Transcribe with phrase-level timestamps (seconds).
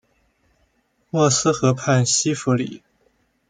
[1.11, 2.81] 默斯河畔西夫里。